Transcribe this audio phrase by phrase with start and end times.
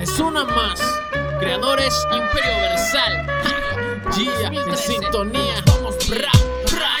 [0.00, 0.80] es una más.
[1.38, 3.26] Creadores Imperio Versal.
[4.14, 5.62] Gia, en sintonía.
[6.08, 6.30] Bra,
[6.72, 6.96] bra.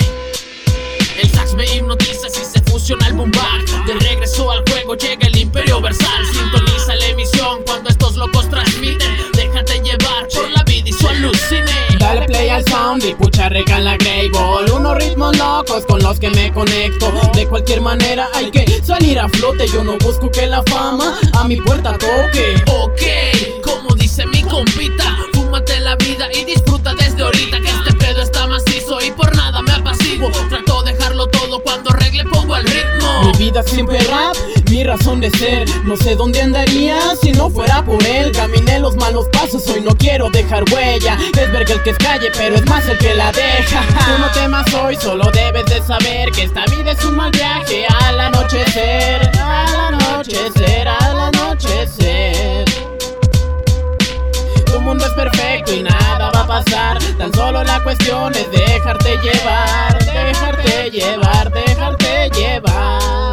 [1.16, 3.86] El sax me hipnotiza si se fusiona el boom bap.
[3.86, 6.26] De regreso al juego llega el Imperio Versal.
[6.26, 9.16] Sintoniza la emisión cuando estos locos transmiten.
[9.32, 11.79] Déjate llevar por la vida y su alucine.
[12.10, 16.28] Dale play al sound y pucha regala Grey Ball Unos ritmos locos con los que
[16.30, 20.60] me conecto De cualquier manera hay que salir a flote Yo no busco que la
[20.64, 26.94] fama a mi puerta toque Ok, como dice mi compita, fúmate la vida y disfruta
[26.94, 30.30] desde ahorita que este pedo está macizo y por nada me apaciguo.
[30.48, 33.22] Trato de dejarlo todo cuando regle pongo el ritmo.
[33.24, 34.36] Mi vida siempre rap,
[34.80, 35.68] mi razón de ser.
[35.84, 38.32] No sé dónde andaría si no fuera por él.
[38.32, 41.18] Caminé los malos pasos, hoy no quiero dejar huella.
[41.38, 43.82] Es verga el que es calle, pero es más el que la deja.
[44.06, 47.84] Tú no temas hoy, solo debes de saber Que esta vida es un mal viaje
[48.04, 49.30] al anochecer.
[49.38, 52.64] Al anochecer, al anochecer.
[54.64, 56.98] Tu mundo es perfecto y nada va a pasar.
[57.18, 63.29] Tan solo la cuestión es dejarte llevar, dejarte llevar, dejarte llevar.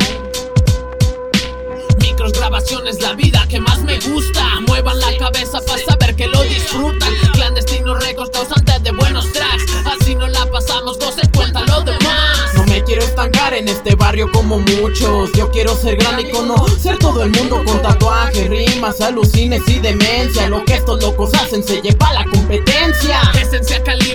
[2.67, 4.59] Grabaciones, la vida que más me gusta.
[4.67, 7.13] Muevan la cabeza para saber que lo disfrutan.
[7.31, 9.63] Clandestinos récords causantes de buenos tracks.
[9.85, 12.53] Así no la pasamos, no se cuenta lo demás.
[12.55, 15.31] No me quiero estancar en este barrio como muchos.
[15.31, 20.49] Yo quiero ser grande y conocer todo el mundo con tatuajes, rimas, alucines y demencia.
[20.49, 23.21] Lo que estos locos hacen se lleva a la competencia.
[23.41, 24.06] Esencia calibra,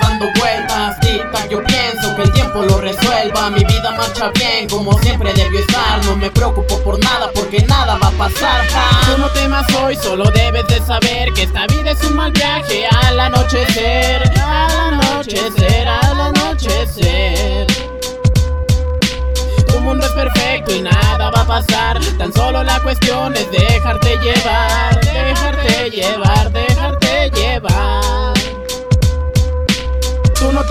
[0.00, 0.98] dando vueltas.
[1.00, 3.50] Tic-tac, yo pienso que el tiempo lo resuelva.
[3.50, 6.04] Mi vida marcha bien, como siempre debió estar.
[6.04, 8.62] No me preocupo por nada, porque nada va a pasar.
[9.18, 13.20] No temas hoy, solo debes de saber que esta vida es un mal viaje al
[13.20, 14.22] anochecer.
[14.40, 17.66] Al anochecer, al anochecer.
[19.66, 21.98] Tu mundo es perfecto y nada va a pasar.
[22.18, 28.21] Tan solo la cuestión es dejarte llevar, dejarte llevar, dejarte llevar.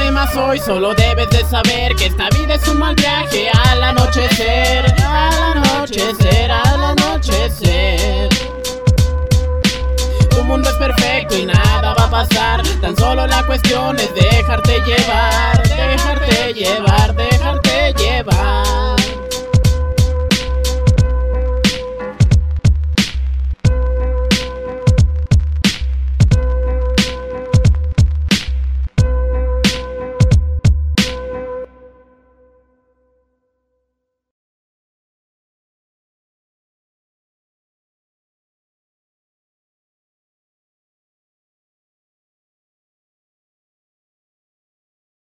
[0.04, 4.84] Temas hoy, solo debes de saber que esta vida es un mal viaje al anochecer,
[5.06, 8.30] al anochecer, al anochecer.
[10.32, 12.64] Tu mundo es perfecto y nada va a pasar.
[12.82, 17.31] Tan solo la cuestión es dejarte llevar, dejarte llevar.